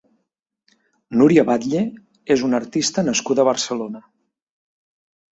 Núria 1.19 1.43
Batlle 1.49 1.83
és 2.35 2.43
una 2.47 2.57
artista 2.63 3.03
nascuda 3.11 3.43
a 3.43 3.45
Barcelona. 3.49 4.01